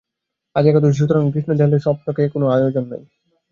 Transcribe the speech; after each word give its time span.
আজ 0.55 0.65
একাদশী 0.67 0.95
সুতরাং 0.99 1.23
আজ 1.23 1.33
কৃষ্ণদয়ালের 1.33 1.83
স্বপাকের 1.85 2.27
কোনো 2.33 2.45
আয়োজন 2.47 2.85
নাই। 2.91 3.03